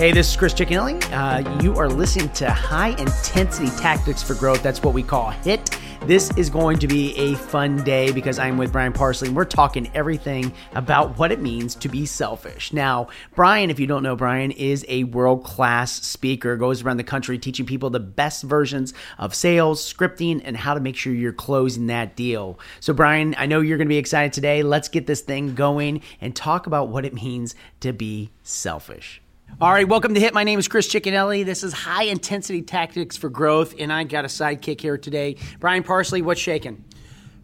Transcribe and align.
Hey, 0.00 0.12
this 0.12 0.30
is 0.30 0.36
Chris 0.38 0.54
Cicchinelli. 0.54 0.98
Uh, 1.12 1.60
you 1.62 1.76
are 1.76 1.86
listening 1.86 2.30
to 2.30 2.50
High 2.50 2.96
Intensity 2.96 3.68
Tactics 3.76 4.22
for 4.22 4.32
Growth. 4.32 4.62
That's 4.62 4.82
what 4.82 4.94
we 4.94 5.02
call 5.02 5.28
HIT. 5.28 5.78
This 6.06 6.34
is 6.38 6.48
going 6.48 6.78
to 6.78 6.88
be 6.88 7.14
a 7.16 7.34
fun 7.34 7.84
day 7.84 8.10
because 8.10 8.38
I'm 8.38 8.56
with 8.56 8.72
Brian 8.72 8.94
Parsley 8.94 9.28
and 9.28 9.36
we're 9.36 9.44
talking 9.44 9.90
everything 9.92 10.54
about 10.72 11.18
what 11.18 11.32
it 11.32 11.42
means 11.42 11.74
to 11.74 11.90
be 11.90 12.06
selfish. 12.06 12.72
Now, 12.72 13.08
Brian, 13.34 13.68
if 13.68 13.78
you 13.78 13.86
don't 13.86 14.02
know, 14.02 14.16
Brian 14.16 14.52
is 14.52 14.86
a 14.88 15.04
world 15.04 15.44
class 15.44 15.92
speaker, 15.92 16.56
goes 16.56 16.82
around 16.82 16.96
the 16.96 17.04
country 17.04 17.38
teaching 17.38 17.66
people 17.66 17.90
the 17.90 18.00
best 18.00 18.42
versions 18.42 18.94
of 19.18 19.34
sales, 19.34 19.84
scripting, 19.84 20.40
and 20.42 20.56
how 20.56 20.72
to 20.72 20.80
make 20.80 20.96
sure 20.96 21.12
you're 21.12 21.34
closing 21.34 21.88
that 21.88 22.16
deal. 22.16 22.58
So, 22.80 22.94
Brian, 22.94 23.34
I 23.36 23.44
know 23.44 23.60
you're 23.60 23.76
going 23.76 23.88
to 23.88 23.92
be 23.92 23.98
excited 23.98 24.32
today. 24.32 24.62
Let's 24.62 24.88
get 24.88 25.06
this 25.06 25.20
thing 25.20 25.54
going 25.54 26.00
and 26.22 26.34
talk 26.34 26.66
about 26.66 26.88
what 26.88 27.04
it 27.04 27.12
means 27.12 27.54
to 27.80 27.92
be 27.92 28.30
selfish. 28.42 29.20
All 29.58 29.70
right, 29.70 29.86
welcome 29.86 30.14
to 30.14 30.20
Hit. 30.20 30.32
My 30.32 30.44
name 30.44 30.58
is 30.58 30.68
Chris 30.68 30.88
Cicchinelli. 30.88 31.44
This 31.44 31.62
is 31.62 31.74
High 31.74 32.04
Intensity 32.04 32.62
Tactics 32.62 33.18
for 33.18 33.28
Growth, 33.28 33.74
and 33.78 33.92
I 33.92 34.04
got 34.04 34.24
a 34.24 34.28
sidekick 34.28 34.80
here 34.80 34.96
today. 34.96 35.36
Brian 35.58 35.82
Parsley, 35.82 36.22
what's 36.22 36.40
shaking? 36.40 36.82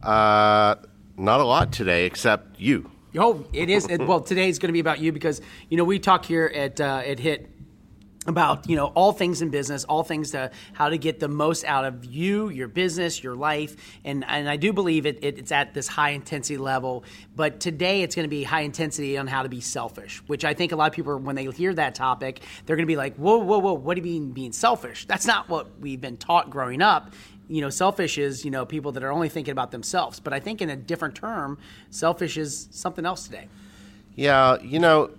Uh, 0.03 0.77
not 1.19 1.41
a 1.41 1.45
lot 1.45 1.73
today, 1.73 2.07
except 2.07 2.59
you. 2.59 2.91
Oh, 3.19 3.45
it 3.53 3.69
is. 3.69 3.87
It, 3.87 4.01
well, 4.01 4.21
today 4.21 4.49
is 4.49 4.59
going 4.59 4.69
to 4.69 4.73
be 4.73 4.81
about 4.81 4.99
you 4.99 5.13
because 5.13 5.43
you 5.69 5.77
know 5.77 5.85
we 5.85 5.99
talk 5.99 6.25
here 6.25 6.51
at 6.55 6.81
uh, 6.81 7.03
at 7.05 7.19
Hit 7.19 7.51
about 8.27 8.69
you 8.69 8.77
know 8.77 8.87
all 8.87 9.13
things 9.13 9.43
in 9.43 9.51
business 9.51 9.85
all 9.85 10.03
things 10.03 10.33
to 10.33 10.51
how 10.73 10.89
to 10.89 10.99
get 10.99 11.21
the 11.21 11.29
most 11.29 11.65
out 11.65 11.85
of 11.85 12.05
you 12.05 12.49
your 12.49 12.69
business 12.69 13.23
your 13.23 13.35
life 13.35 13.77
and 14.05 14.25
and 14.29 14.49
i 14.49 14.57
do 14.57 14.73
believe 14.73 15.07
it, 15.07 15.19
it 15.23 15.39
it's 15.39 15.53
at 15.53 15.75
this 15.75 15.87
high 15.87 16.11
intensity 16.11 16.57
level 16.57 17.05
but 17.35 17.61
today 17.61 18.03
it's 18.03 18.15
going 18.15 18.25
to 18.25 18.31
be 18.31 18.43
high 18.43 18.63
intensity 18.63 19.17
on 19.17 19.27
how 19.27 19.43
to 19.43 19.49
be 19.49 19.61
selfish 19.61 20.23
which 20.27 20.45
i 20.45 20.55
think 20.55 20.73
a 20.73 20.77
lot 20.77 20.89
of 20.89 20.95
people 20.95 21.17
when 21.19 21.37
they 21.37 21.45
hear 21.47 21.73
that 21.73 21.95
topic 21.95 22.41
they're 22.65 22.77
going 22.77 22.87
to 22.87 22.91
be 22.91 22.97
like 22.97 23.15
whoa 23.17 23.39
whoa 23.39 23.59
whoa 23.59 23.75
what 23.75 23.95
do 23.95 24.01
you 24.01 24.21
mean 24.21 24.33
being 24.33 24.53
selfish 24.53 25.07
that's 25.07 25.27
not 25.27 25.49
what 25.49 25.79
we've 25.81 26.01
been 26.01 26.17
taught 26.17 26.51
growing 26.51 26.83
up 26.83 27.13
you 27.49 27.61
know, 27.61 27.71
selfish 27.71 28.19
is, 28.19 28.45
you 28.45 28.51
know, 28.51 28.67
people 28.67 28.93
that 28.93 29.05
are 29.05 29.13
only 29.13 29.29
thinking 29.29 29.53
about 29.53 29.71
themselves. 29.71 30.19
But 30.19 30.33
I 30.33 30.41
think 30.41 30.61
in 30.61 30.71
a 30.71 30.77
different 30.77 31.15
term, 31.15 31.59
selfish 31.91 32.37
is 32.37 32.69
something 32.73 33.07
else 33.07 33.25
today. 33.25 33.49
Yeah, 34.17 34.57
you 34.63 34.79
know, 34.79 35.11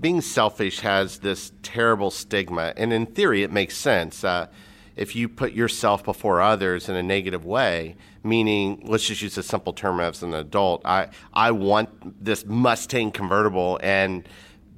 being 0.00 0.20
selfish 0.20 0.78
has 0.80 1.18
this 1.18 1.50
terrible 1.64 2.12
stigma, 2.12 2.72
and 2.76 2.92
in 2.92 3.06
theory, 3.06 3.42
it 3.42 3.50
makes 3.50 3.76
sense. 3.76 4.22
Uh, 4.22 4.46
if 4.94 5.16
you 5.16 5.28
put 5.28 5.52
yourself 5.52 6.04
before 6.04 6.40
others 6.40 6.88
in 6.88 6.94
a 6.94 7.02
negative 7.02 7.44
way, 7.44 7.96
meaning, 8.22 8.80
let's 8.86 9.04
just 9.04 9.22
use 9.22 9.36
a 9.38 9.42
simple 9.42 9.72
term 9.72 9.98
as 9.98 10.22
an 10.22 10.34
adult, 10.34 10.82
I, 10.84 11.08
I 11.34 11.50
want 11.50 12.24
this 12.24 12.46
Mustang 12.46 13.10
convertible, 13.10 13.80
and 13.82 14.28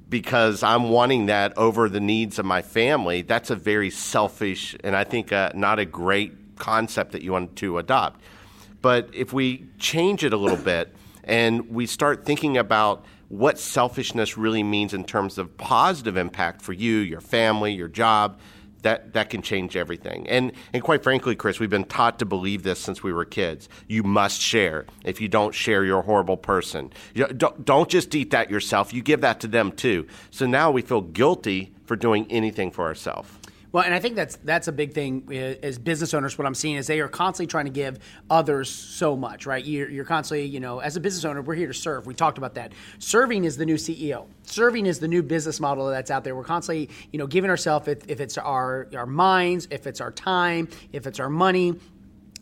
because 0.09 0.63
I'm 0.63 0.89
wanting 0.89 1.27
that 1.27 1.55
over 1.55 1.87
the 1.87 1.99
needs 1.99 2.39
of 2.39 2.45
my 2.45 2.63
family, 2.63 3.21
that's 3.21 3.51
a 3.51 3.55
very 3.55 3.91
selfish 3.91 4.75
and 4.83 4.95
I 4.95 5.03
think 5.03 5.31
uh, 5.31 5.51
not 5.53 5.79
a 5.79 5.85
great 5.85 6.57
concept 6.57 7.13
that 7.13 7.21
you 7.21 7.31
want 7.31 7.55
to 7.57 7.77
adopt. 7.77 8.19
But 8.81 9.09
if 9.13 9.31
we 9.31 9.67
change 9.79 10.23
it 10.25 10.33
a 10.33 10.37
little 10.37 10.57
bit 10.57 10.93
and 11.23 11.69
we 11.69 11.85
start 11.85 12.25
thinking 12.25 12.57
about 12.57 13.05
what 13.31 13.57
selfishness 13.57 14.37
really 14.37 14.61
means 14.61 14.93
in 14.93 15.05
terms 15.05 15.37
of 15.37 15.55
positive 15.55 16.17
impact 16.17 16.61
for 16.61 16.73
you, 16.73 16.97
your 16.97 17.21
family, 17.21 17.71
your 17.71 17.87
job, 17.87 18.37
that, 18.81 19.13
that 19.13 19.29
can 19.29 19.41
change 19.41 19.77
everything. 19.77 20.27
And, 20.27 20.51
and 20.73 20.83
quite 20.83 21.01
frankly, 21.01 21.37
Chris, 21.37 21.57
we've 21.57 21.69
been 21.69 21.85
taught 21.85 22.19
to 22.19 22.25
believe 22.25 22.63
this 22.63 22.77
since 22.77 23.01
we 23.01 23.13
were 23.13 23.23
kids. 23.23 23.69
You 23.87 24.03
must 24.03 24.41
share. 24.41 24.85
If 25.05 25.21
you 25.21 25.29
don't 25.29 25.55
share, 25.55 25.85
you're 25.85 25.99
a 25.99 26.03
horrible 26.03 26.35
person. 26.35 26.91
You 27.13 27.27
don't, 27.27 27.63
don't 27.63 27.87
just 27.87 28.13
eat 28.13 28.31
that 28.31 28.51
yourself, 28.51 28.93
you 28.93 29.01
give 29.01 29.21
that 29.21 29.39
to 29.41 29.47
them 29.47 29.71
too. 29.71 30.07
So 30.31 30.45
now 30.45 30.69
we 30.69 30.81
feel 30.81 31.01
guilty 31.01 31.73
for 31.85 31.95
doing 31.95 32.27
anything 32.29 32.69
for 32.69 32.83
ourselves. 32.83 33.29
Well, 33.71 33.85
and 33.85 33.93
I 33.93 33.99
think 33.99 34.15
that's 34.15 34.35
that's 34.37 34.67
a 34.67 34.71
big 34.71 34.93
thing 34.93 35.23
uh, 35.29 35.65
as 35.65 35.79
business 35.79 36.13
owners. 36.13 36.37
What 36.37 36.45
I'm 36.45 36.55
seeing 36.55 36.75
is 36.75 36.87
they 36.87 36.99
are 36.99 37.07
constantly 37.07 37.47
trying 37.47 37.65
to 37.65 37.71
give 37.71 37.99
others 38.29 38.69
so 38.69 39.15
much, 39.15 39.45
right? 39.45 39.63
You're, 39.63 39.89
you're 39.89 40.05
constantly, 40.05 40.45
you 40.45 40.59
know, 40.59 40.79
as 40.79 40.97
a 40.97 40.99
business 40.99 41.23
owner, 41.23 41.41
we're 41.41 41.55
here 41.55 41.67
to 41.67 41.73
serve. 41.73 42.05
We 42.05 42.13
talked 42.13 42.37
about 42.37 42.55
that. 42.55 42.73
Serving 42.99 43.45
is 43.45 43.55
the 43.55 43.65
new 43.65 43.75
CEO. 43.75 44.27
Serving 44.43 44.85
is 44.87 44.99
the 44.99 45.07
new 45.07 45.23
business 45.23 45.59
model 45.61 45.87
that's 45.89 46.11
out 46.11 46.25
there. 46.25 46.35
We're 46.35 46.43
constantly, 46.43 46.89
you 47.11 47.19
know, 47.19 47.27
giving 47.27 47.49
ourselves 47.49 47.87
if, 47.87 48.09
if 48.09 48.19
it's 48.19 48.37
our 48.37 48.87
our 48.95 49.05
minds, 49.05 49.67
if 49.71 49.87
it's 49.87 50.01
our 50.01 50.11
time, 50.11 50.67
if 50.91 51.07
it's 51.07 51.19
our 51.19 51.29
money, 51.29 51.75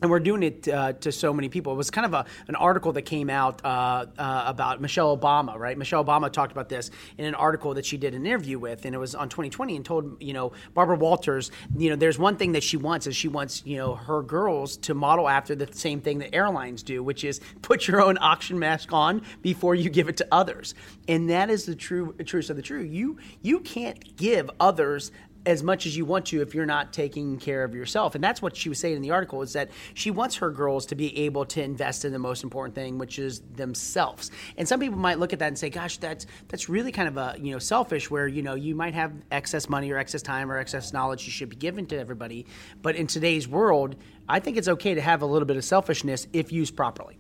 and 0.02 0.10
we're 0.10 0.20
doing 0.20 0.44
it 0.44 0.68
uh, 0.68 0.94
to 0.94 1.12
so 1.12 1.34
many 1.34 1.50
people. 1.50 1.74
It 1.74 1.78
was 1.78 1.92
kind 1.92 2.06
of 2.06 2.14
a, 2.14 2.26
an 2.48 2.56
article 2.56 2.94
that 2.94 3.04
came 3.04 3.30
out 3.30 3.64
uh, 3.66 4.06
uh, 4.18 4.44
about 4.48 4.82
Michelle 4.82 5.16
Obama, 5.16 5.58
right? 5.58 5.78
Michelle 5.78 6.04
Obama 6.04 6.32
talked 6.32 6.52
about 6.52 6.70
this 6.70 6.92
in 7.18 7.26
an 7.26 7.36
article 7.36 7.74
that 7.74 7.86
she 7.86 7.98
did 7.98 8.14
an 8.14 8.26
interview 8.26 8.60
with, 8.60 8.86
and 8.86 8.96
it 8.96 8.98
was 8.98 9.16
on 9.16 9.30
2020, 9.30 9.76
and 9.76 9.86
told 9.86 10.22
you 10.22 10.34
know 10.34 10.52
Barbara 10.74 10.96
Walters, 10.96 11.52
you 11.78 11.90
know, 11.90 11.96
there's 11.96 12.18
one 12.18 12.38
thing 12.38 12.54
that 12.54 12.64
she 12.64 12.78
wants 12.78 13.08
is 13.08 13.16
she 13.16 13.28
wants 13.28 13.64
you 13.66 13.78
know 13.78 13.96
her 13.96 14.22
girls 14.22 14.78
to 14.78 14.94
model 14.94 15.28
after 15.28 15.56
the 15.56 15.68
same 15.74 16.02
thing 16.02 16.20
that 16.20 16.34
airlines 16.34 16.84
do, 16.84 17.04
which 17.04 17.24
is 17.24 17.42
put 17.62 17.88
your 17.88 18.02
own 18.02 18.18
oxygen 18.22 18.60
mask 18.60 18.94
on 18.94 19.22
before 19.42 19.76
you 19.76 19.90
give 19.90 20.10
it 20.10 20.18
to 20.18 20.28
others, 20.32 20.76
and 21.08 21.30
that 21.30 21.50
is 21.50 21.66
the 21.66 21.76
true 21.76 22.14
truth 22.26 22.50
of 22.50 22.56
the 22.56 22.62
true. 22.62 22.82
You 22.82 23.18
you 23.42 23.60
can't 23.60 24.16
give 24.16 24.50
others 24.60 25.12
as 25.46 25.64
much 25.64 25.86
as 25.86 25.96
you 25.96 26.06
want 26.06 26.26
to 26.28 26.42
if 26.42 26.54
you're 26.54 26.66
not 26.66 26.92
taking 26.92 27.38
care 27.38 27.64
of 27.64 27.74
yourself. 27.74 28.16
And 28.16 28.24
that's 28.24 28.42
what 28.42 28.56
she 28.56 28.70
was 28.70 28.78
saying 28.78 28.96
in 28.96 29.02
the 29.02 29.12
article 29.12 29.42
is 29.42 29.54
that 29.54 29.72
she 29.94 30.12
wants 30.12 30.38
her 30.38 30.52
girls 30.52 30.86
to 30.88 30.96
be 30.96 31.18
able 31.20 31.46
to 31.46 31.64
invest 31.64 32.06
in 32.06 32.12
the 32.12 32.20
most 32.20 32.44
important 32.44 32.76
thing, 32.76 32.98
which 32.98 33.18
is 33.18 33.42
themselves. 33.56 34.32
And 34.58 34.68
some 34.68 34.80
people 34.80 35.00
might 35.00 35.18
look 35.20 35.34
at 35.34 35.40
that 35.40 35.48
and 35.48 35.58
say, 35.58 35.70
gosh, 35.70 35.98
that's 35.98 36.26
that's 36.50 36.70
really 36.70 36.92
kind 36.92 37.08
of 37.08 37.18
a, 37.18 37.36
you 37.40 37.52
know, 37.52 37.60
selfish 37.60 38.12
where, 38.12 38.28
you 38.28 38.42
know, 38.42 38.56
you 38.56 38.76
might 38.76 38.94
have 38.94 39.14
excess 39.32 39.70
money 39.70 39.92
or 39.92 39.98
excess 39.98 40.22
time 40.22 40.52
or 40.52 40.58
excess 40.58 40.94
knowledge 40.94 41.26
you 41.26 41.32
should 41.32 41.50
be 41.50 41.56
giving 41.56 41.86
to 41.88 41.98
everybody. 41.98 42.46
But 42.82 42.96
in 42.96 43.08
today's 43.08 43.48
world, 43.48 43.96
I 44.28 44.40
think 44.40 44.58
it's 44.58 44.68
okay 44.68 44.94
to 44.94 45.02
have 45.02 45.22
a 45.22 45.26
little 45.26 45.46
bit 45.46 45.58
of 45.58 45.64
selfishness 45.64 46.28
if 46.34 46.52
used 46.52 46.76
properly. 46.76 47.18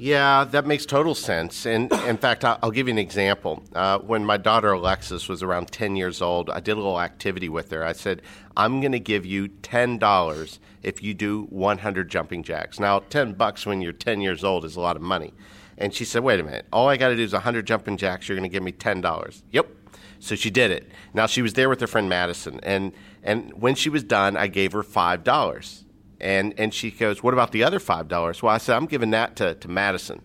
Yeah, 0.00 0.44
that 0.44 0.66
makes 0.66 0.86
total 0.86 1.14
sense. 1.14 1.66
And 1.66 1.92
in 1.92 2.16
fact, 2.16 2.42
I'll 2.42 2.70
give 2.70 2.88
you 2.88 2.92
an 2.92 2.98
example. 2.98 3.62
Uh, 3.74 3.98
when 3.98 4.24
my 4.24 4.38
daughter 4.38 4.72
Alexis 4.72 5.28
was 5.28 5.42
around 5.42 5.70
10 5.72 5.94
years 5.94 6.22
old, 6.22 6.48
I 6.48 6.60
did 6.60 6.72
a 6.72 6.76
little 6.76 6.98
activity 6.98 7.50
with 7.50 7.70
her. 7.70 7.84
I 7.84 7.92
said, 7.92 8.22
I'm 8.56 8.80
going 8.80 8.92
to 8.92 8.98
give 8.98 9.26
you 9.26 9.48
$10 9.48 10.58
if 10.82 11.02
you 11.02 11.12
do 11.12 11.42
100 11.50 12.08
jumping 12.08 12.42
jacks. 12.42 12.80
Now, 12.80 13.00
10 13.00 13.34
bucks 13.34 13.66
when 13.66 13.82
you're 13.82 13.92
10 13.92 14.22
years 14.22 14.42
old 14.42 14.64
is 14.64 14.74
a 14.74 14.80
lot 14.80 14.96
of 14.96 15.02
money. 15.02 15.34
And 15.76 15.92
she 15.92 16.06
said, 16.06 16.22
Wait 16.22 16.40
a 16.40 16.44
minute, 16.44 16.64
all 16.72 16.88
I 16.88 16.96
got 16.96 17.08
to 17.08 17.16
do 17.16 17.22
is 17.22 17.34
100 17.34 17.66
jumping 17.66 17.98
jacks. 17.98 18.26
You're 18.26 18.38
going 18.38 18.48
to 18.48 18.52
give 18.52 18.62
me 18.62 18.72
$10. 18.72 19.42
Yep. 19.52 19.68
So 20.18 20.34
she 20.34 20.48
did 20.48 20.70
it. 20.70 20.90
Now, 21.12 21.26
she 21.26 21.42
was 21.42 21.52
there 21.52 21.68
with 21.68 21.80
her 21.82 21.86
friend 21.86 22.08
Madison. 22.08 22.58
And, 22.62 22.92
and 23.22 23.52
when 23.52 23.74
she 23.74 23.90
was 23.90 24.02
done, 24.02 24.34
I 24.38 24.46
gave 24.46 24.72
her 24.72 24.82
$5. 24.82 25.84
And 26.20 26.54
and 26.58 26.72
she 26.74 26.90
goes, 26.90 27.22
What 27.22 27.34
about 27.34 27.52
the 27.52 27.64
other 27.64 27.80
five 27.80 28.08
dollars? 28.08 28.42
Well, 28.42 28.54
I 28.54 28.58
said, 28.58 28.76
I'm 28.76 28.86
giving 28.86 29.10
that 29.10 29.36
to, 29.36 29.54
to 29.54 29.68
Madison. 29.68 30.20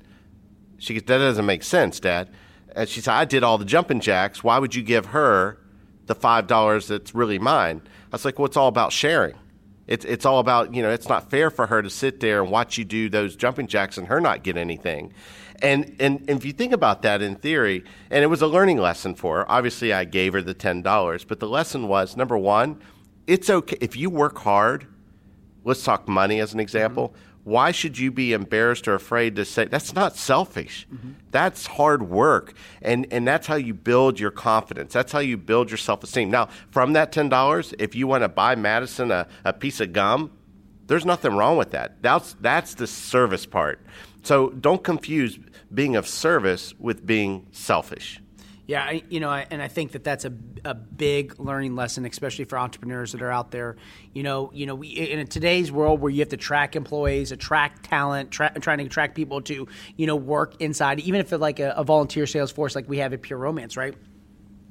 She 0.77 0.93
goes, 0.93 1.03
That 1.03 1.19
doesn't 1.19 1.45
make 1.45 1.63
sense, 1.63 1.99
Dad. 1.99 2.29
And 2.75 2.89
she 2.89 3.01
said, 3.01 3.13
I 3.13 3.25
did 3.25 3.43
all 3.43 3.57
the 3.57 3.65
jumping 3.65 4.01
jacks. 4.01 4.43
Why 4.43 4.59
would 4.59 4.75
you 4.75 4.83
give 4.83 5.07
her 5.07 5.57
the 6.07 6.15
five 6.15 6.47
dollars 6.47 6.87
that's 6.87 7.15
really 7.15 7.39
mine? 7.39 7.81
I 7.85 8.15
was 8.15 8.25
like, 8.25 8.37
Well, 8.37 8.45
it's 8.45 8.57
all 8.57 8.67
about 8.67 8.91
sharing. 8.91 9.35
It's 9.87 10.03
it's 10.03 10.25
all 10.25 10.39
about, 10.39 10.73
you 10.73 10.81
know, 10.81 10.89
it's 10.89 11.07
not 11.07 11.29
fair 11.29 11.49
for 11.49 11.67
her 11.67 11.81
to 11.81 11.89
sit 11.89 12.19
there 12.19 12.41
and 12.41 12.51
watch 12.51 12.77
you 12.77 12.83
do 12.83 13.07
those 13.07 13.35
jumping 13.35 13.67
jacks 13.67 13.97
and 13.97 14.07
her 14.07 14.19
not 14.19 14.43
get 14.43 14.57
anything. 14.57 15.13
And, 15.61 15.95
and, 15.99 16.19
and 16.27 16.31
if 16.31 16.43
you 16.43 16.51
think 16.51 16.73
about 16.73 17.03
that 17.03 17.21
in 17.21 17.35
theory, 17.35 17.85
and 18.09 18.23
it 18.23 18.27
was 18.27 18.41
a 18.41 18.47
learning 18.47 18.77
lesson 18.77 19.15
for 19.15 19.37
her. 19.37 19.49
Obviously, 19.49 19.93
I 19.93 20.03
gave 20.03 20.33
her 20.33 20.41
the 20.41 20.53
ten 20.53 20.81
dollars, 20.81 21.23
but 21.23 21.39
the 21.39 21.47
lesson 21.47 21.87
was 21.87 22.17
number 22.17 22.37
one, 22.37 22.81
it's 23.25 23.49
okay 23.49 23.77
if 23.79 23.95
you 23.95 24.09
work 24.09 24.39
hard 24.39 24.87
let's 25.65 25.83
talk 25.83 26.07
money 26.07 26.39
as 26.39 26.53
an 26.53 26.59
example. 26.61 27.09
Mm-hmm. 27.09 27.51
Why 27.51 27.71
should 27.71 27.97
you 27.99 28.11
be 28.11 28.33
embarrassed 28.33 28.87
or 28.87 28.95
afraid 28.95 29.35
to 29.35 29.45
say 29.45 29.65
that's 29.65 29.93
not 29.93 30.15
selfish? 30.15 30.87
Mm-hmm. 30.91 31.11
That's 31.29 31.67
hard 31.67 32.09
work. 32.09 32.53
And 32.81 33.05
and 33.11 33.27
that's 33.27 33.45
how 33.45 33.55
you 33.55 33.73
build 33.73 34.19
your 34.19 34.31
confidence. 34.31 34.93
That's 34.93 35.11
how 35.11 35.19
you 35.19 35.37
build 35.37 35.69
your 35.69 35.77
self-esteem. 35.77 36.31
Now, 36.31 36.49
from 36.71 36.93
that 36.93 37.11
$10, 37.11 37.73
if 37.77 37.93
you 37.93 38.07
want 38.07 38.23
to 38.23 38.29
buy 38.29 38.55
Madison 38.55 39.11
a, 39.11 39.27
a 39.43 39.53
piece 39.53 39.79
of 39.79 39.93
gum, 39.93 40.31
there's 40.87 41.05
nothing 41.05 41.35
wrong 41.35 41.57
with 41.57 41.71
that. 41.71 42.01
That's 42.01 42.35
that's 42.41 42.73
the 42.75 42.87
service 42.87 43.45
part. 43.45 43.79
So 44.23 44.49
don't 44.49 44.83
confuse 44.83 45.37
being 45.71 45.95
of 45.95 46.07
service 46.07 46.73
with 46.79 47.05
being 47.05 47.45
selfish. 47.51 48.21
Yeah, 48.67 48.83
I, 48.83 49.03
you 49.09 49.19
know, 49.19 49.29
I, 49.29 49.45
and 49.51 49.61
I 49.61 49.67
think 49.67 49.91
that 49.91 50.03
that's 50.03 50.25
a, 50.25 50.33
a 50.63 50.73
big 50.73 51.39
learning 51.39 51.75
lesson, 51.75 52.03
especially 52.05 52.45
for 52.45 52.57
entrepreneurs 52.57 53.11
that 53.11 53.21
are 53.21 53.31
out 53.31 53.51
there. 53.51 53.75
You 54.13 54.23
know, 54.23 54.49
you 54.53 54.65
know, 54.65 54.73
we, 54.73 54.87
in 54.87 55.25
today's 55.27 55.71
world 55.71 56.01
where 56.01 56.09
you 56.09 56.19
have 56.21 56.29
to 56.29 56.37
track 56.37 56.75
employees, 56.75 57.31
attract 57.31 57.85
talent, 57.85 58.31
tra- 58.31 58.53
trying 58.59 58.79
to 58.79 58.85
attract 58.85 59.15
people 59.15 59.41
to, 59.43 59.67
you 59.97 60.07
know, 60.07 60.15
work 60.15 60.59
inside, 60.61 60.99
even 61.01 61.19
if 61.19 61.31
it's 61.31 61.39
like 61.39 61.59
a, 61.59 61.75
a 61.77 61.83
volunteer 61.83 62.25
sales 62.25 62.51
force 62.51 62.75
like 62.75 62.89
we 62.89 62.97
have 62.97 63.13
at 63.13 63.21
Pure 63.21 63.39
Romance, 63.39 63.77
right? 63.77 63.95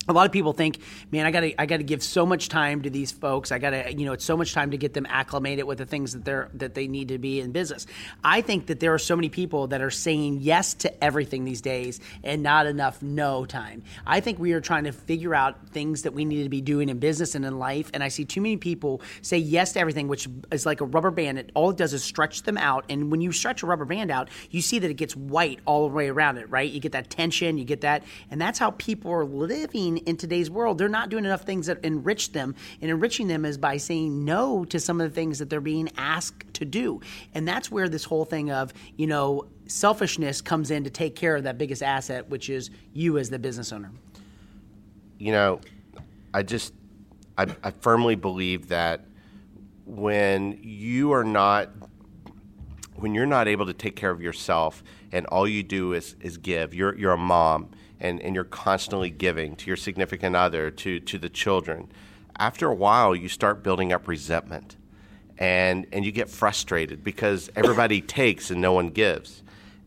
A 0.08 0.12
lot 0.12 0.26
of 0.26 0.32
people 0.32 0.52
think, 0.52 0.78
man, 1.10 1.26
I 1.26 1.30
gotta, 1.30 1.60
I 1.60 1.66
gotta 1.66 1.82
give 1.82 2.02
so 2.02 2.26
much 2.26 2.48
time 2.48 2.82
to 2.82 2.90
these 2.90 3.10
folks. 3.10 3.52
I 3.52 3.58
gotta, 3.58 3.94
you 3.94 4.04
know, 4.04 4.12
it's 4.12 4.24
so 4.24 4.36
much 4.36 4.52
time 4.52 4.70
to 4.72 4.76
get 4.76 4.94
them 4.94 5.06
acclimated 5.08 5.64
with 5.64 5.78
the 5.78 5.86
things 5.86 6.12
that 6.12 6.24
they're 6.24 6.50
that 6.54 6.74
they 6.74 6.88
need 6.88 7.08
to 7.08 7.18
be 7.18 7.40
in 7.40 7.52
business. 7.52 7.86
I 8.22 8.40
think 8.40 8.66
that 8.66 8.80
there 8.80 8.92
are 8.92 8.98
so 8.98 9.16
many 9.16 9.28
people 9.28 9.68
that 9.68 9.80
are 9.80 9.90
saying 9.90 10.38
yes 10.40 10.74
to 10.74 11.04
everything 11.04 11.44
these 11.44 11.60
days 11.60 12.00
and 12.22 12.42
not 12.42 12.66
enough 12.66 13.02
no 13.02 13.44
time. 13.46 13.82
I 14.06 14.20
think 14.20 14.38
we 14.38 14.52
are 14.52 14.60
trying 14.60 14.84
to 14.84 14.92
figure 14.92 15.34
out 15.34 15.68
things 15.68 16.02
that 16.02 16.12
we 16.12 16.24
need 16.24 16.42
to 16.42 16.48
be 16.48 16.60
doing 16.60 16.88
in 16.88 16.98
business 16.98 17.34
and 17.34 17.44
in 17.44 17.58
life. 17.58 17.90
And 17.94 18.02
I 18.02 18.08
see 18.08 18.24
too 18.24 18.40
many 18.40 18.56
people 18.56 19.00
say 19.22 19.38
yes 19.38 19.72
to 19.72 19.80
everything, 19.80 20.08
which 20.08 20.28
is 20.52 20.66
like 20.66 20.80
a 20.80 20.86
rubber 20.86 21.10
band. 21.10 21.38
It 21.38 21.50
all 21.54 21.70
it 21.70 21.76
does 21.76 21.94
is 21.94 22.04
stretch 22.04 22.42
them 22.42 22.58
out. 22.58 22.84
And 22.88 23.10
when 23.10 23.20
you 23.20 23.32
stretch 23.32 23.62
a 23.62 23.66
rubber 23.66 23.84
band 23.84 24.10
out, 24.10 24.28
you 24.50 24.60
see 24.60 24.78
that 24.80 24.90
it 24.90 24.94
gets 24.94 25.16
white 25.16 25.60
all 25.64 25.88
the 25.88 25.94
way 25.94 26.08
around 26.08 26.38
it, 26.38 26.50
right? 26.50 26.70
You 26.70 26.80
get 26.80 26.92
that 26.92 27.10
tension, 27.10 27.56
you 27.58 27.64
get 27.64 27.80
that, 27.82 28.04
and 28.30 28.40
that's 28.40 28.58
how 28.58 28.72
people 28.72 29.10
are 29.10 29.24
living 29.24 29.93
in 29.98 30.16
today's 30.16 30.50
world. 30.50 30.78
They're 30.78 30.88
not 30.88 31.08
doing 31.08 31.24
enough 31.24 31.42
things 31.42 31.66
that 31.66 31.84
enrich 31.84 32.32
them, 32.32 32.54
and 32.80 32.90
enriching 32.90 33.28
them 33.28 33.44
is 33.44 33.58
by 33.58 33.76
saying 33.76 34.24
no 34.24 34.64
to 34.66 34.80
some 34.80 35.00
of 35.00 35.10
the 35.10 35.14
things 35.14 35.38
that 35.38 35.50
they're 35.50 35.60
being 35.60 35.90
asked 35.96 36.54
to 36.54 36.64
do. 36.64 37.00
And 37.34 37.46
that's 37.46 37.70
where 37.70 37.88
this 37.88 38.04
whole 38.04 38.24
thing 38.24 38.50
of, 38.50 38.72
you 38.96 39.06
know, 39.06 39.46
selfishness 39.66 40.40
comes 40.40 40.70
in 40.70 40.84
to 40.84 40.90
take 40.90 41.16
care 41.16 41.36
of 41.36 41.44
that 41.44 41.58
biggest 41.58 41.82
asset, 41.82 42.28
which 42.28 42.50
is 42.50 42.70
you 42.92 43.18
as 43.18 43.30
the 43.30 43.38
business 43.38 43.72
owner. 43.72 43.90
You 45.18 45.32
know, 45.32 45.60
I 46.32 46.42
just, 46.42 46.74
I, 47.38 47.46
I 47.62 47.70
firmly 47.70 48.14
believe 48.14 48.68
that 48.68 49.06
when 49.86 50.58
you 50.62 51.12
are 51.12 51.24
not 51.24 51.70
when 52.96 53.14
you're 53.14 53.26
not 53.26 53.48
able 53.48 53.66
to 53.66 53.72
take 53.72 53.96
care 53.96 54.10
of 54.10 54.22
yourself 54.22 54.82
and 55.12 55.26
all 55.26 55.46
you 55.48 55.62
do 55.62 55.92
is, 55.92 56.16
is 56.20 56.38
give, 56.38 56.72
you're, 56.74 56.96
you're 56.96 57.12
a 57.12 57.18
mom 57.18 57.68
and, 58.00 58.20
and 58.22 58.34
you're 58.34 58.44
constantly 58.44 59.10
giving 59.10 59.56
to 59.56 59.66
your 59.66 59.76
significant 59.76 60.36
other, 60.36 60.70
to, 60.70 61.00
to 61.00 61.18
the 61.18 61.28
children, 61.28 61.88
after 62.36 62.68
a 62.68 62.74
while 62.74 63.14
you 63.14 63.28
start 63.28 63.62
building 63.62 63.92
up 63.92 64.08
resentment 64.08 64.76
and, 65.38 65.86
and 65.92 66.04
you 66.04 66.12
get 66.12 66.28
frustrated 66.28 67.02
because 67.02 67.50
everybody 67.56 68.00
takes 68.00 68.50
and 68.50 68.60
no 68.60 68.72
one 68.72 68.88
gives. 68.88 69.42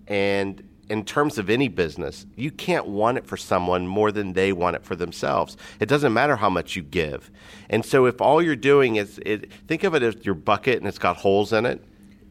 And 0.07 0.63
in 0.89 1.04
terms 1.04 1.38
of 1.38 1.50
any 1.50 1.68
business, 1.68 2.25
you 2.36 2.50
can't 2.50 2.88
want 2.88 3.18
it 3.18 3.25
for 3.25 3.36
someone 3.36 3.88
more 3.88 4.12
than 4.12 4.33
they 4.33 4.54
want 4.54 4.75
it 4.75 4.83
for 4.83 4.95
themselves. 4.95 5.57
It 5.80 5.88
doesn't 5.89 6.13
matter 6.13 6.38
how 6.38 6.50
much 6.50 6.75
you 6.75 6.81
give. 6.81 7.30
And 7.69 7.86
so 7.86 8.06
if 8.06 8.21
all 8.21 8.42
you're 8.42 8.56
doing 8.56 8.95
is 8.95 9.19
it, 9.25 9.51
think 9.68 9.83
of 9.83 9.94
it 9.95 10.04
as 10.04 10.25
your 10.25 10.36
bucket 10.36 10.77
and 10.77 10.88
it's 10.88 11.00
got 11.00 11.18
holes 11.18 11.51
in 11.51 11.65
it, 11.65 11.83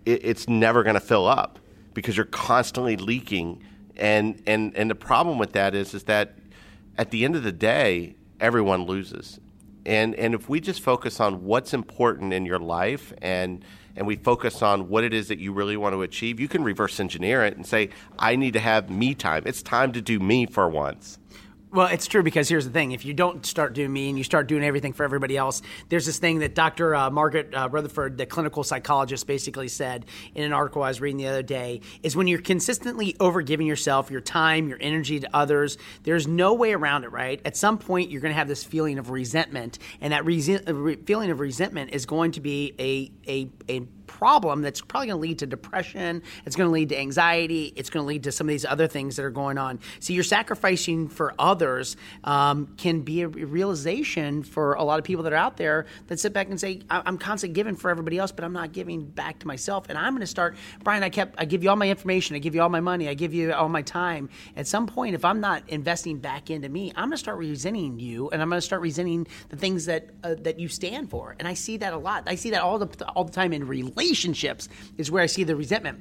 it 0.06 0.20
it's 0.25 0.49
never 0.49 0.82
going 0.82 0.94
to 0.94 1.00
fill 1.00 1.26
up 1.26 1.58
because 1.93 2.17
you're 2.17 2.26
constantly 2.26 2.96
leaking 2.96 3.62
and 3.96 4.43
and 4.46 4.76
and 4.76 4.90
the 4.90 4.94
problem 4.94 5.38
with 5.38 5.52
that 5.52 5.75
is 5.75 5.94
is 5.94 6.04
that 6.04 6.34
at 6.98 7.10
the 7.10 7.25
end 7.25 7.37
of 7.37 7.43
the 7.43 7.52
day, 7.52 8.16
everyone 8.40 8.84
loses. 8.84 9.40
And 9.84 10.14
and 10.16 10.34
if 10.34 10.48
we 10.48 10.60
just 10.60 10.81
focus 10.81 11.20
on 11.20 11.44
what's 11.44 11.72
important 11.72 12.32
in 12.32 12.46
your 12.46 12.58
life 12.58 13.12
and 13.22 13.64
and 13.94 14.06
we 14.06 14.16
focus 14.16 14.60
on 14.60 14.88
what 14.88 15.04
it 15.04 15.14
is 15.14 15.28
that 15.28 15.38
you 15.38 15.52
really 15.52 15.76
want 15.76 15.94
to 15.94 16.02
achieve, 16.02 16.38
you 16.38 16.48
can 16.48 16.62
reverse 16.62 17.00
engineer 17.00 17.44
it 17.44 17.56
and 17.56 17.66
say, 17.66 17.88
I 18.19 18.37
need 18.37 18.52
to 18.52 18.60
have 18.60 18.90
me 18.90 19.14
time. 19.14 19.44
It's 19.46 19.62
time 19.62 19.93
to 19.93 20.02
do 20.02 20.20
me 20.20 20.44
for 20.46 20.69
once. 20.69 21.19
Well, 21.76 21.88
it's 21.88 22.06
true 22.06 22.23
because 22.23 22.49
here's 22.49 22.64
the 22.64 22.70
thing: 22.70 22.93
if 22.93 23.05
you 23.05 23.12
don't 23.12 23.44
start 23.44 23.75
doing 23.75 23.93
me 23.93 24.08
and 24.08 24.17
you 24.17 24.25
start 24.25 24.46
doing 24.46 24.64
everything 24.64 24.94
for 24.94 25.05
everybody 25.05 25.37
else, 25.37 25.61
there's 25.90 26.06
this 26.06 26.19
thing 26.19 26.38
that 26.38 26.55
Dr. 26.55 26.94
Uh, 26.94 27.11
Margaret 27.11 27.55
uh, 27.55 27.69
Rutherford, 27.70 28.17
the 28.17 28.25
clinical 28.25 28.64
psychologist, 28.64 29.26
basically 29.26 29.69
said 29.69 30.06
in 30.34 30.43
an 30.43 30.55
article 30.55 30.82
I 30.82 30.88
was 30.88 31.02
reading 31.02 31.19
the 31.19 31.26
other 31.26 31.43
day: 31.43 31.82
is 32.02 32.17
when 32.17 32.28
you're 32.28 32.40
consistently 32.40 33.12
overgiving 33.20 33.67
yourself, 33.67 34.11
your 34.11 34.23
time, 34.23 34.70
your 34.70 34.78
energy 34.81 35.20
to 35.20 35.28
others, 35.37 35.76
there's 36.05 36.26
no 36.26 36.55
way 36.55 36.73
around 36.73 37.05
it. 37.05 37.12
Right? 37.12 37.43
At 37.44 37.58
some 37.58 37.76
point, 37.76 38.11
you're 38.11 38.23
going 38.23 38.32
to 38.32 38.38
have 38.38 38.49
this 38.49 38.64
feeling 38.64 38.99
of 38.99 39.11
resentment, 39.11 39.78
and 40.00 40.14
that 40.14 40.25
re- 40.25 40.96
feeling 41.05 41.31
of 41.31 41.40
resentment 41.40 41.90
is 41.93 42.06
going 42.06 42.32
to 42.32 42.40
be 42.40 42.73
a 42.78 43.12
a, 43.31 43.50
a 43.70 43.81
problem 44.16 44.62
that's 44.62 44.80
probably 44.80 45.08
going 45.08 45.18
to 45.18 45.20
lead 45.20 45.38
to 45.40 45.46
depression. 45.46 46.22
It's 46.46 46.56
going 46.56 46.68
to 46.68 46.72
lead 46.72 46.88
to 46.88 46.98
anxiety. 46.98 47.72
It's 47.76 47.90
going 47.90 48.02
to 48.02 48.08
lead 48.08 48.22
to 48.22 48.32
some 48.32 48.46
of 48.46 48.50
these 48.50 48.64
other 48.64 48.86
things 48.86 49.16
that 49.16 49.24
are 49.26 49.30
going 49.30 49.58
on. 49.58 49.78
So 50.00 50.14
you're 50.14 50.24
sacrificing 50.24 51.08
for 51.08 51.34
others 51.38 51.98
um, 52.24 52.66
can 52.78 53.02
be 53.02 53.20
a 53.22 53.28
realization 53.28 54.42
for 54.42 54.72
a 54.74 54.82
lot 54.82 54.98
of 54.98 55.04
people 55.04 55.22
that 55.24 55.34
are 55.34 55.36
out 55.36 55.58
there 55.58 55.84
that 56.06 56.18
sit 56.18 56.32
back 56.32 56.48
and 56.48 56.58
say, 56.58 56.80
I'm 56.88 57.18
constantly 57.18 57.54
giving 57.54 57.76
for 57.76 57.90
everybody 57.90 58.16
else, 58.16 58.32
but 58.32 58.42
I'm 58.42 58.54
not 58.54 58.72
giving 58.72 59.04
back 59.04 59.38
to 59.40 59.46
myself. 59.46 59.84
And 59.90 59.98
I'm 59.98 60.14
going 60.14 60.20
to 60.20 60.26
start, 60.26 60.56
Brian, 60.82 61.02
I 61.02 61.10
kept, 61.10 61.34
I 61.36 61.44
give 61.44 61.62
you 61.62 61.68
all 61.68 61.76
my 61.76 61.90
information. 61.90 62.36
I 62.36 62.38
give 62.38 62.54
you 62.54 62.62
all 62.62 62.70
my 62.70 62.80
money. 62.80 63.10
I 63.10 63.14
give 63.14 63.34
you 63.34 63.52
all 63.52 63.68
my 63.68 63.82
time. 63.82 64.30
At 64.56 64.66
some 64.66 64.86
point, 64.86 65.14
if 65.14 65.26
I'm 65.26 65.40
not 65.40 65.62
investing 65.68 66.18
back 66.18 66.48
into 66.48 66.70
me, 66.70 66.90
I'm 66.96 67.08
going 67.08 67.12
to 67.12 67.18
start 67.18 67.36
resenting 67.36 67.98
you 67.98 68.30
and 68.30 68.40
I'm 68.40 68.48
going 68.48 68.58
to 68.60 68.66
start 68.66 68.80
resenting 68.80 69.26
the 69.50 69.56
things 69.56 69.84
that, 69.86 70.08
uh, 70.24 70.36
that 70.40 70.58
you 70.58 70.68
stand 70.68 71.10
for. 71.10 71.36
And 71.38 71.46
I 71.46 71.52
see 71.52 71.76
that 71.78 71.92
a 71.92 71.98
lot. 71.98 72.24
I 72.26 72.36
see 72.36 72.50
that 72.50 72.62
all 72.62 72.78
the, 72.78 73.06
all 73.08 73.24
the 73.24 73.32
time 73.32 73.52
in 73.52 73.66
relationships 73.66 74.06
relationships 74.06 74.69
is 74.97 75.11
where 75.11 75.23
I 75.23 75.26
see 75.26 75.44
the 75.44 75.56
resentment. 75.56 76.00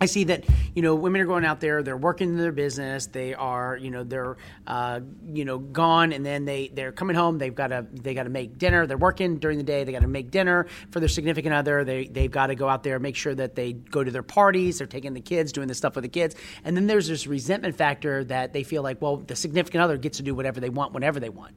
I 0.00 0.06
see 0.06 0.24
that 0.24 0.44
you 0.74 0.82
know 0.82 0.96
women 0.96 1.20
are 1.20 1.26
going 1.26 1.44
out 1.44 1.60
there, 1.60 1.80
they're 1.82 1.96
working 1.96 2.30
in 2.30 2.36
their 2.36 2.50
business, 2.50 3.06
they 3.06 3.34
are 3.34 3.76
you 3.76 3.90
know 3.90 4.02
they're 4.02 4.36
uh, 4.66 5.00
you 5.32 5.44
know 5.44 5.58
gone, 5.58 6.12
and 6.12 6.26
then 6.26 6.44
they 6.44 6.72
they're 6.74 6.90
coming 6.90 7.14
home. 7.14 7.38
They've 7.38 7.54
got 7.54 7.68
to 7.68 7.86
they 7.92 8.12
got 8.14 8.24
to 8.24 8.30
make 8.30 8.58
dinner. 8.58 8.84
They're 8.86 8.96
working 8.96 9.38
during 9.38 9.58
the 9.58 9.64
day. 9.64 9.84
They 9.84 9.92
got 9.92 10.02
to 10.02 10.08
make 10.08 10.32
dinner 10.32 10.66
for 10.90 10.98
their 10.98 11.08
significant 11.08 11.54
other. 11.54 11.84
They 11.84 12.06
they've 12.06 12.30
got 12.30 12.48
to 12.48 12.56
go 12.56 12.68
out 12.68 12.82
there, 12.82 12.98
make 12.98 13.14
sure 13.14 13.34
that 13.34 13.54
they 13.54 13.74
go 13.74 14.02
to 14.02 14.10
their 14.10 14.24
parties. 14.24 14.78
They're 14.78 14.88
taking 14.88 15.14
the 15.14 15.20
kids, 15.20 15.52
doing 15.52 15.68
the 15.68 15.74
stuff 15.74 15.94
with 15.94 16.02
the 16.02 16.08
kids, 16.08 16.34
and 16.64 16.76
then 16.76 16.88
there's 16.88 17.06
this 17.06 17.28
resentment 17.28 17.76
factor 17.76 18.24
that 18.24 18.52
they 18.52 18.64
feel 18.64 18.82
like 18.82 19.00
well 19.00 19.18
the 19.18 19.36
significant 19.36 19.82
other 19.82 19.98
gets 19.98 20.16
to 20.16 20.24
do 20.24 20.34
whatever 20.34 20.58
they 20.58 20.70
want 20.70 20.94
whenever 20.94 21.20
they 21.20 21.30
want. 21.30 21.54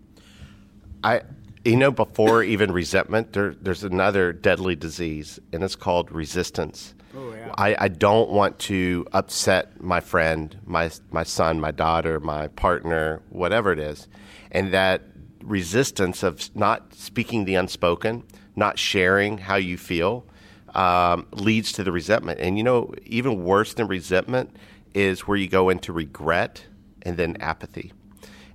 I 1.04 1.22
you 1.66 1.76
know, 1.76 1.92
before 1.92 2.44
even 2.56 2.72
resentment, 2.72 3.34
there, 3.34 3.56
there's 3.60 3.84
another 3.84 4.32
deadly 4.32 4.76
disease, 4.76 5.40
and 5.52 5.64
it's 5.64 5.76
called 5.76 6.12
resistance. 6.12 6.94
Oh, 7.16 7.34
yeah. 7.34 7.54
I, 7.58 7.76
I 7.80 7.88
don't 7.88 8.30
want 8.30 8.60
to 8.60 9.08
upset 9.14 9.82
my 9.82 10.00
friend, 10.00 10.58
my 10.66 10.92
my 11.12 11.24
son, 11.24 11.60
my 11.60 11.72
daughter, 11.72 12.20
my 12.20 12.48
partner, 12.50 13.22
whatever 13.30 13.72
it 13.72 13.80
is, 13.80 14.08
and 14.52 14.74
that 14.74 15.02
resistance 15.42 16.24
of 16.24 16.54
not 16.56 16.94
speaking 16.94 17.46
the 17.46 17.56
unspoken, 17.56 18.24
not 18.56 18.78
sharing 18.78 19.38
how 19.38 19.56
you 19.56 19.78
feel, 19.78 20.26
um, 20.74 21.26
leads 21.32 21.72
to 21.74 21.84
the 21.84 21.92
resentment. 21.92 22.40
And 22.40 22.58
you 22.58 22.64
know, 22.64 22.94
even 23.06 23.44
worse 23.44 23.74
than 23.74 23.88
resentment 23.88 24.56
is 24.94 25.22
where 25.22 25.38
you 25.38 25.48
go 25.48 25.70
into 25.70 25.94
regret 25.94 26.66
and 27.04 27.16
then 27.18 27.38
apathy. 27.40 27.94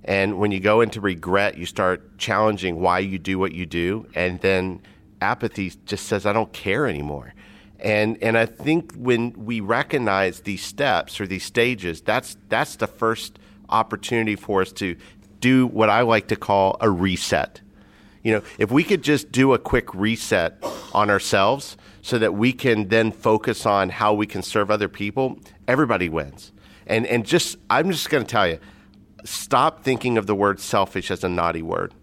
And 0.03 0.39
when 0.39 0.51
you 0.51 0.59
go 0.59 0.81
into 0.81 0.99
regret, 0.99 1.57
you 1.57 1.65
start 1.65 2.17
challenging 2.17 2.79
why 2.79 2.99
you 2.99 3.19
do 3.19 3.37
what 3.37 3.51
you 3.51 3.65
do, 3.65 4.07
and 4.15 4.39
then 4.41 4.81
apathy 5.21 5.71
just 5.85 6.07
says, 6.07 6.25
"I 6.25 6.33
don't 6.33 6.51
care 6.53 6.87
anymore." 6.87 7.33
And 7.79 8.17
and 8.21 8.37
I 8.37 8.45
think 8.45 8.93
when 8.95 9.33
we 9.33 9.59
recognize 9.59 10.41
these 10.41 10.63
steps 10.63 11.19
or 11.19 11.27
these 11.27 11.43
stages, 11.43 12.01
that's 12.01 12.37
that's 12.49 12.75
the 12.75 12.87
first 12.87 13.39
opportunity 13.69 14.35
for 14.35 14.61
us 14.61 14.71
to 14.73 14.95
do 15.39 15.65
what 15.67 15.89
I 15.89 16.01
like 16.01 16.27
to 16.27 16.35
call 16.35 16.77
a 16.79 16.89
reset. 16.89 17.61
You 18.23 18.33
know, 18.33 18.41
if 18.59 18.71
we 18.71 18.83
could 18.83 19.03
just 19.03 19.31
do 19.31 19.53
a 19.53 19.59
quick 19.59 19.93
reset 19.95 20.63
on 20.93 21.09
ourselves 21.09 21.75
so 22.03 22.19
that 22.19 22.35
we 22.35 22.53
can 22.53 22.89
then 22.89 23.11
focus 23.11 23.65
on 23.65 23.89
how 23.89 24.13
we 24.13 24.27
can 24.27 24.43
serve 24.43 24.69
other 24.69 24.87
people, 24.87 25.39
everybody 25.67 26.07
wins. 26.07 26.51
And 26.85 27.07
and 27.07 27.25
just 27.25 27.57
I'm 27.69 27.91
just 27.91 28.09
going 28.09 28.23
to 28.23 28.29
tell 28.29 28.47
you, 28.47 28.59
stop 29.23 29.83
thinking 29.83 30.17
of 30.17 30.27
the 30.27 30.35
word 30.35 30.59
selfish 30.59 31.11
as 31.11 31.23
a 31.23 31.29
naughty 31.29 31.61
word. 31.61 31.93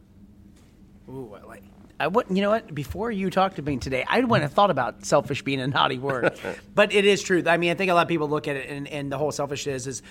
Ooh, 1.09 1.35
I 1.35 1.45
like. 1.45 1.63
I 2.01 2.07
wouldn't. 2.07 2.37
You 2.37 2.43
know 2.43 2.51
what? 2.51 2.75
Before 2.75 3.11
you 3.11 3.29
talked 3.31 3.57
to 3.57 3.63
me 3.63 3.77
today, 3.79 4.05
I 4.07 4.21
wouldn't 4.21 4.43
have 4.43 4.53
thought 4.53 4.71
about 4.71 5.05
selfish 5.05 5.43
being 5.43 5.61
a 5.61 5.67
naughty 5.67 5.99
word, 5.99 6.39
but 6.75 6.93
it 6.93 7.05
is 7.05 7.23
true. 7.23 7.43
I 7.47 7.57
mean, 7.57 7.71
I 7.71 7.75
think 7.75 7.91
a 7.91 7.95
lot 7.95 8.03
of 8.03 8.09
people 8.09 8.29
look 8.29 8.47
at 8.47 8.57
it, 8.57 8.69
and, 8.69 8.87
and 8.87 9.11
the 9.11 9.19
whole 9.19 9.33
selfishness 9.33 9.87
is 9.87 9.99
is 9.99 10.03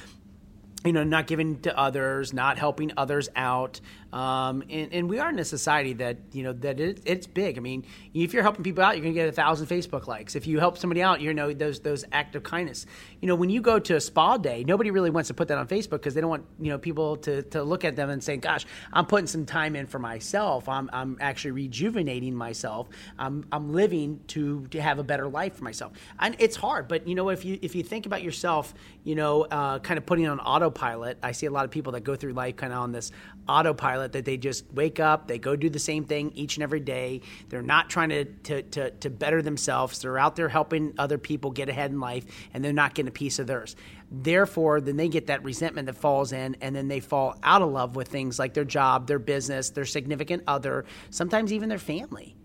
you 0.85 0.93
know, 0.93 1.03
not 1.03 1.27
giving 1.27 1.59
to 1.61 1.77
others, 1.77 2.33
not 2.33 2.57
helping 2.57 2.91
others 2.97 3.29
out. 3.35 3.81
Um, 4.13 4.63
and, 4.69 4.93
and, 4.93 5.09
we 5.09 5.19
are 5.19 5.29
in 5.29 5.37
a 5.37 5.43
society 5.43 5.91
that, 5.93 6.17
you 6.31 6.41
know, 6.41 6.53
that 6.53 6.79
it, 6.79 7.01
it's 7.03 7.27
big. 7.27 7.57
I 7.57 7.61
mean, 7.61 7.85
if 8.13 8.33
you're 8.33 8.41
helping 8.41 8.63
people 8.63 8.81
out, 8.81 8.95
you're 8.95 9.03
going 9.03 9.13
to 9.13 9.19
get 9.19 9.27
a 9.27 9.33
thousand 9.33 9.67
Facebook 9.67 10.07
likes. 10.07 10.35
If 10.35 10.47
you 10.47 10.59
help 10.59 10.77
somebody 10.77 11.03
out, 11.03 11.19
you 11.19 11.33
know, 11.33 11.51
those, 11.53 11.81
those 11.81 12.05
act 12.13 12.35
of 12.35 12.43
kindness. 12.43 12.85
You 13.21 13.27
know, 13.27 13.35
when 13.35 13.49
you 13.49 13.59
go 13.59 13.79
to 13.79 13.95
a 13.97 14.01
spa 14.01 14.37
day, 14.37 14.63
nobody 14.63 14.91
really 14.91 15.09
wants 15.09 15.27
to 15.27 15.33
put 15.33 15.49
that 15.49 15.57
on 15.57 15.67
Facebook 15.67 15.91
because 15.91 16.13
they 16.13 16.21
don't 16.21 16.29
want, 16.29 16.45
you 16.57 16.69
know, 16.69 16.77
people 16.77 17.17
to, 17.17 17.41
to 17.43 17.63
look 17.63 17.83
at 17.83 17.97
them 17.97 18.09
and 18.09 18.23
say, 18.23 18.37
gosh, 18.37 18.65
I'm 18.93 19.05
putting 19.05 19.27
some 19.27 19.45
time 19.45 19.75
in 19.75 19.87
for 19.87 19.99
myself. 19.99 20.69
I'm, 20.69 20.89
I'm 20.93 21.17
actually 21.19 21.51
rejuvenating 21.51 22.33
myself. 22.33 22.87
I'm, 23.19 23.45
I'm 23.51 23.73
living 23.73 24.21
to, 24.27 24.65
to 24.67 24.81
have 24.81 24.99
a 24.99 25.03
better 25.03 25.27
life 25.27 25.57
for 25.57 25.65
myself. 25.65 25.91
And 26.17 26.35
it's 26.39 26.55
hard, 26.55 26.87
but 26.87 27.07
you 27.07 27.15
know, 27.15 27.27
if 27.27 27.43
you, 27.43 27.59
if 27.61 27.75
you 27.75 27.83
think 27.83 28.05
about 28.05 28.23
yourself, 28.23 28.73
you 29.03 29.15
know, 29.15 29.43
uh, 29.43 29.79
kind 29.79 29.97
of 29.97 30.05
putting 30.05 30.27
on 30.27 30.39
autopilot, 30.67 31.17
I 31.23 31.31
see 31.31 31.45
a 31.45 31.51
lot 31.51 31.65
of 31.65 31.71
people 31.71 31.93
that 31.93 32.01
go 32.01 32.15
through 32.15 32.33
life 32.33 32.57
kind 32.57 32.73
of 32.73 32.79
on 32.79 32.91
this 32.91 33.11
autopilot 33.47 34.11
that 34.11 34.25
they 34.25 34.37
just 34.37 34.65
wake 34.73 34.99
up, 34.99 35.27
they 35.27 35.39
go 35.39 35.55
do 35.55 35.69
the 35.69 35.79
same 35.79 36.03
thing 36.03 36.31
each 36.35 36.57
and 36.57 36.63
every 36.63 36.79
day. 36.79 37.21
They're 37.49 37.61
not 37.61 37.89
trying 37.89 38.09
to, 38.09 38.25
to, 38.25 38.61
to, 38.63 38.91
to 38.91 39.09
better 39.09 39.41
themselves. 39.41 39.99
They're 39.99 40.17
out 40.17 40.35
there 40.35 40.49
helping 40.49 40.93
other 40.97 41.17
people 41.17 41.51
get 41.51 41.69
ahead 41.69 41.91
in 41.91 41.99
life, 41.99 42.25
and 42.53 42.63
they're 42.63 42.73
not 42.73 42.93
getting 42.93 43.07
a 43.07 43.11
piece 43.11 43.39
of 43.39 43.47
theirs. 43.47 43.75
Therefore, 44.11 44.81
then 44.81 44.97
they 44.97 45.07
get 45.09 45.27
that 45.27 45.43
resentment 45.43 45.85
that 45.87 45.95
falls 45.95 46.31
in, 46.31 46.55
and 46.61 46.75
then 46.75 46.87
they 46.87 46.99
fall 46.99 47.37
out 47.43 47.61
of 47.61 47.71
love 47.71 47.95
with 47.95 48.09
things 48.09 48.37
like 48.37 48.53
their 48.53 48.65
job, 48.65 49.07
their 49.07 49.19
business, 49.19 49.69
their 49.69 49.85
significant 49.85 50.43
other, 50.47 50.85
sometimes 51.09 51.53
even 51.53 51.69
their 51.69 51.79
family. 51.79 52.35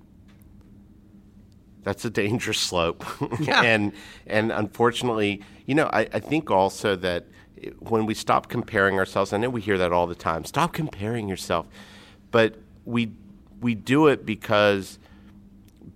That's 1.82 2.04
a 2.04 2.10
dangerous 2.10 2.58
slope. 2.58 3.04
Yeah. 3.40 3.62
and 3.64 3.92
and 4.28 4.52
unfortunately, 4.52 5.42
you 5.66 5.74
know, 5.74 5.90
I, 5.92 6.00
I 6.12 6.20
think 6.20 6.48
also 6.50 6.94
that 6.96 7.26
when 7.80 8.06
we 8.06 8.14
stop 8.14 8.48
comparing 8.48 8.98
ourselves, 8.98 9.32
I 9.32 9.36
know 9.38 9.50
we 9.50 9.60
hear 9.60 9.78
that 9.78 9.92
all 9.92 10.06
the 10.06 10.14
time. 10.14 10.44
Stop 10.44 10.72
comparing 10.72 11.28
yourself, 11.28 11.66
but 12.30 12.56
we 12.84 13.12
we 13.60 13.74
do 13.74 14.08
it 14.08 14.26
because 14.26 14.98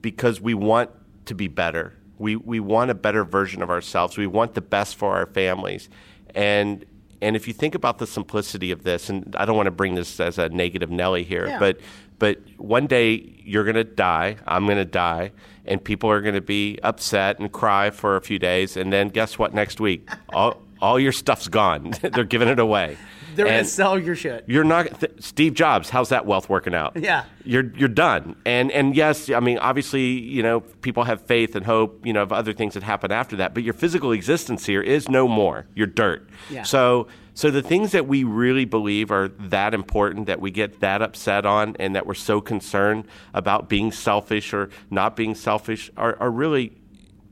because 0.02 0.40
we 0.40 0.54
want 0.54 0.90
to 1.26 1.34
be 1.34 1.48
better. 1.48 1.94
We 2.18 2.36
we 2.36 2.60
want 2.60 2.90
a 2.90 2.94
better 2.94 3.24
version 3.24 3.62
of 3.62 3.70
ourselves. 3.70 4.16
We 4.16 4.26
want 4.26 4.54
the 4.54 4.60
best 4.60 4.96
for 4.96 5.14
our 5.16 5.26
families, 5.26 5.88
and 6.34 6.84
and 7.22 7.34
if 7.36 7.48
you 7.48 7.54
think 7.54 7.74
about 7.74 7.98
the 7.98 8.06
simplicity 8.06 8.70
of 8.70 8.84
this, 8.84 9.08
and 9.08 9.34
I 9.36 9.44
don't 9.44 9.56
want 9.56 9.66
to 9.66 9.70
bring 9.72 9.94
this 9.94 10.20
as 10.20 10.38
a 10.38 10.48
negative 10.48 10.90
Nelly 10.90 11.24
here, 11.24 11.46
Yeah. 11.46 11.58
but 11.58 11.80
but 12.18 12.38
one 12.56 12.86
day 12.86 13.34
you're 13.44 13.64
going 13.64 13.76
to 13.76 13.84
die. 13.84 14.36
I'm 14.46 14.64
going 14.64 14.78
to 14.78 14.84
die, 14.84 15.32
and 15.66 15.82
people 15.82 16.10
are 16.10 16.20
going 16.22 16.34
to 16.34 16.40
be 16.40 16.78
upset 16.82 17.38
and 17.38 17.52
cry 17.52 17.90
for 17.90 18.16
a 18.16 18.20
few 18.20 18.38
days, 18.38 18.76
and 18.76 18.92
then 18.92 19.08
guess 19.08 19.38
what? 19.38 19.52
Next 19.52 19.80
week, 19.80 20.08
all 20.32 20.62
all 20.80 20.98
your 20.98 21.12
stuff's 21.12 21.48
gone. 21.48 21.94
They're 22.02 22.24
giving 22.24 22.48
it 22.48 22.58
away. 22.58 22.96
They're 23.34 23.46
gonna 23.46 23.64
sell 23.64 23.98
your 23.98 24.16
shit. 24.16 24.44
You're 24.46 24.64
not 24.64 25.00
th- 25.00 25.12
Steve 25.20 25.52
Jobs. 25.52 25.90
How's 25.90 26.08
that 26.08 26.24
wealth 26.24 26.48
working 26.48 26.74
out? 26.74 26.96
Yeah. 27.06 27.24
you're 27.44 27.70
you're 27.76 27.88
done. 27.88 28.34
And 28.46 28.72
and 28.72 28.96
yes, 28.96 29.28
I 29.30 29.40
mean 29.40 29.58
obviously 29.58 30.06
you 30.06 30.42
know 30.42 30.60
people 30.60 31.04
have 31.04 31.20
faith 31.20 31.54
and 31.54 31.64
hope 31.66 32.04
you 32.06 32.12
know 32.14 32.22
of 32.22 32.32
other 32.32 32.54
things 32.54 32.74
that 32.74 32.82
happen 32.82 33.12
after 33.12 33.36
that, 33.36 33.52
but 33.52 33.62
your 33.62 33.74
physical 33.74 34.12
existence 34.12 34.64
here 34.64 34.80
is 34.80 35.08
no 35.10 35.28
more. 35.28 35.66
You're 35.74 35.86
dirt. 35.86 36.28
Yeah. 36.50 36.62
So 36.62 37.08
so 37.34 37.50
the 37.50 37.62
things 37.62 37.92
that 37.92 38.08
we 38.08 38.24
really 38.24 38.64
believe 38.64 39.10
are 39.10 39.28
that 39.28 39.74
important 39.74 40.26
that 40.26 40.40
we 40.40 40.50
get 40.50 40.80
that 40.80 41.02
upset 41.02 41.44
on 41.44 41.76
and 41.78 41.94
that 41.94 42.06
we're 42.06 42.14
so 42.14 42.40
concerned 42.40 43.04
about 43.34 43.68
being 43.68 43.92
selfish 43.92 44.54
or 44.54 44.70
not 44.90 45.14
being 45.14 45.34
selfish 45.34 45.90
are, 45.98 46.16
are 46.18 46.30
really 46.30 46.72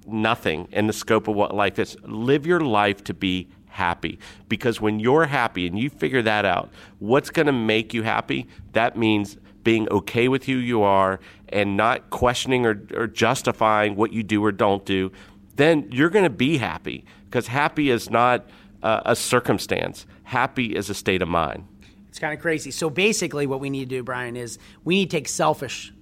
nothing 0.06 0.68
in 0.72 0.86
the 0.86 0.92
scope 0.92 1.28
of 1.28 1.34
what 1.34 1.54
life 1.54 1.78
is. 1.78 1.96
Live 2.02 2.46
your 2.46 2.60
life 2.60 3.02
to 3.04 3.14
be 3.14 3.48
happy 3.66 4.18
because 4.48 4.80
when 4.80 5.00
you're 5.00 5.26
happy 5.26 5.66
and 5.66 5.78
you 5.78 5.90
figure 5.90 6.22
that 6.22 6.44
out, 6.44 6.70
what's 6.98 7.30
going 7.30 7.46
to 7.46 7.52
make 7.52 7.92
you 7.92 8.02
happy? 8.02 8.46
That 8.72 8.96
means 8.96 9.36
being 9.64 9.88
okay 9.90 10.28
with 10.28 10.44
who 10.44 10.56
you 10.56 10.82
are 10.82 11.18
and 11.48 11.76
not 11.76 12.10
questioning 12.10 12.66
or, 12.66 12.80
or 12.94 13.06
justifying 13.06 13.96
what 13.96 14.12
you 14.12 14.22
do 14.22 14.44
or 14.44 14.52
don't 14.52 14.84
do. 14.84 15.10
Then 15.56 15.88
you're 15.90 16.10
going 16.10 16.24
to 16.24 16.30
be 16.30 16.58
happy 16.58 17.04
because 17.24 17.48
happy 17.48 17.90
is 17.90 18.10
not 18.10 18.46
uh, 18.82 19.00
a 19.06 19.16
circumstance. 19.16 20.06
Happy 20.24 20.76
is 20.76 20.90
a 20.90 20.94
state 20.94 21.22
of 21.22 21.28
mind. 21.28 21.66
It's 22.08 22.18
kind 22.20 22.32
of 22.32 22.40
crazy. 22.40 22.70
So 22.70 22.88
basically, 22.90 23.46
what 23.46 23.58
we 23.58 23.70
need 23.70 23.88
to 23.88 23.96
do, 23.96 24.02
Brian, 24.04 24.36
is 24.36 24.58
we 24.84 24.96
need 24.96 25.10
to 25.10 25.16
take 25.16 25.26
selfish 25.26 25.92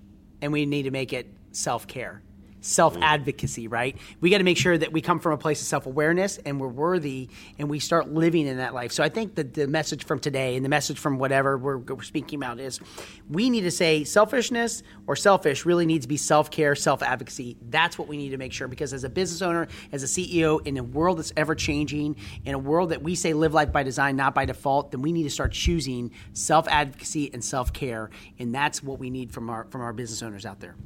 and 0.42 0.52
we 0.52 0.66
need 0.66 0.82
to 0.82 0.90
make 0.90 1.12
it 1.12 1.32
self 1.52 1.86
care, 1.86 2.22
self 2.62 2.96
advocacy, 3.00 3.68
right? 3.68 3.96
We 4.20 4.30
got 4.30 4.38
to 4.38 4.44
make 4.44 4.56
sure 4.56 4.78
that 4.78 4.92
we 4.92 5.00
come 5.00 5.20
from 5.20 5.32
a 5.32 5.36
place 5.36 5.60
of 5.60 5.66
self 5.66 5.86
awareness 5.86 6.38
and 6.38 6.60
we're 6.60 6.68
worthy 6.68 7.28
and 7.58 7.68
we 7.68 7.78
start 7.78 8.08
living 8.08 8.46
in 8.46 8.56
that 8.56 8.72
life. 8.72 8.92
So 8.92 9.02
I 9.02 9.08
think 9.08 9.34
that 9.34 9.54
the 9.54 9.66
message 9.66 10.04
from 10.04 10.20
today 10.20 10.56
and 10.56 10.64
the 10.64 10.68
message 10.68 10.98
from 10.98 11.18
whatever 11.18 11.58
we're, 11.58 11.78
we're 11.78 12.02
speaking 12.02 12.38
about 12.38 12.60
is 12.60 12.80
we 13.28 13.50
need 13.50 13.62
to 13.62 13.70
say 13.70 14.04
selfishness 14.04 14.82
or 15.06 15.16
selfish 15.16 15.66
really 15.66 15.86
needs 15.86 16.04
to 16.04 16.08
be 16.08 16.16
self 16.16 16.50
care, 16.50 16.74
self 16.74 17.02
advocacy. 17.02 17.56
That's 17.68 17.98
what 17.98 18.08
we 18.08 18.16
need 18.16 18.30
to 18.30 18.38
make 18.38 18.52
sure 18.52 18.68
because 18.68 18.92
as 18.92 19.04
a 19.04 19.10
business 19.10 19.42
owner, 19.42 19.68
as 19.90 20.02
a 20.02 20.06
CEO, 20.06 20.64
in 20.66 20.76
a 20.78 20.82
world 20.82 21.18
that's 21.18 21.32
ever 21.36 21.54
changing, 21.54 22.16
in 22.44 22.54
a 22.54 22.58
world 22.58 22.90
that 22.90 23.02
we 23.02 23.14
say 23.14 23.34
live 23.34 23.54
life 23.54 23.72
by 23.72 23.82
design, 23.82 24.16
not 24.16 24.34
by 24.34 24.44
default, 24.44 24.92
then 24.92 25.02
we 25.02 25.12
need 25.12 25.24
to 25.24 25.30
start 25.30 25.52
choosing 25.52 26.12
self 26.32 26.68
advocacy 26.68 27.30
and 27.32 27.44
self 27.44 27.72
care, 27.72 28.10
and 28.38 28.54
that's 28.54 28.82
what 28.82 28.98
we 28.98 29.10
need 29.10 29.32
from 29.32 29.50
our 29.50 29.66
from 29.70 29.80
our 29.80 29.92
business 29.92 30.22
owners 30.22 30.46
out 30.46 30.60
there. 30.60 30.76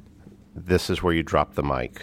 This 0.57 0.89
is 0.89 1.03
where 1.03 1.13
you 1.13 1.21
drop 1.21 1.53
the 1.53 1.63
mic. 1.63 2.01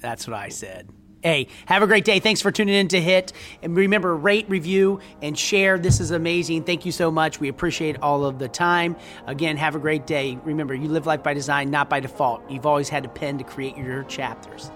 That's 0.00 0.28
what 0.28 0.36
I 0.36 0.50
said. 0.50 0.88
Hey, 1.22 1.48
have 1.66 1.82
a 1.82 1.86
great 1.86 2.04
day. 2.04 2.18
Thanks 2.18 2.40
for 2.40 2.50
tuning 2.50 2.74
in 2.74 2.88
to 2.88 3.00
Hit. 3.00 3.32
And 3.62 3.76
remember, 3.76 4.16
rate, 4.16 4.46
review, 4.48 5.00
and 5.20 5.38
share. 5.38 5.78
This 5.78 6.00
is 6.00 6.10
amazing. 6.10 6.64
Thank 6.64 6.84
you 6.84 6.90
so 6.90 7.12
much. 7.12 7.38
We 7.38 7.48
appreciate 7.48 7.96
all 8.02 8.24
of 8.24 8.40
the 8.40 8.48
time. 8.48 8.96
Again, 9.26 9.56
have 9.56 9.76
a 9.76 9.78
great 9.78 10.04
day. 10.04 10.38
Remember, 10.44 10.74
you 10.74 10.88
live 10.88 11.06
life 11.06 11.22
by 11.22 11.34
design, 11.34 11.70
not 11.70 11.88
by 11.88 12.00
default. 12.00 12.48
You've 12.50 12.66
always 12.66 12.88
had 12.88 13.04
a 13.04 13.08
pen 13.08 13.38
to 13.38 13.44
create 13.44 13.76
your 13.76 14.02
chapters. 14.04 14.72